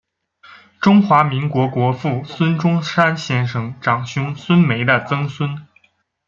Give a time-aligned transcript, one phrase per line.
[0.79, 5.67] 中华民国国父孙中山先生长兄孙眉的曾孙。